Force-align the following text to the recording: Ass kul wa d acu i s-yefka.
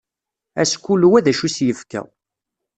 Ass 0.61 0.73
kul 0.83 1.01
wa 1.09 1.25
d 1.25 1.27
acu 1.31 1.45
i 1.47 1.49
s-yefka. 1.55 2.01